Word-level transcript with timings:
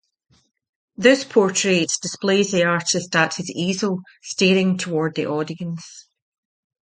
This 0.97 1.23
portrait 1.23 1.91
displays 2.01 2.49
the 2.51 2.63
artist 2.65 3.15
at 3.15 3.35
his 3.35 3.51
easel 3.51 4.01
staring 4.23 4.75
toward 4.75 5.13
the 5.13 5.27
audience. 5.27 6.07